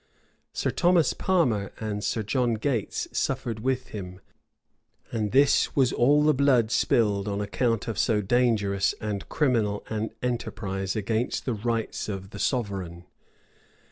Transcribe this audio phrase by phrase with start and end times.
[0.51, 4.19] []Sir Thomas Palmer and Sir John Gates suffered with him;
[5.11, 10.09] and this was all the blood spilled on account of so dangerous and criminal an
[10.23, 13.05] enterprise against the rights of the sovereign.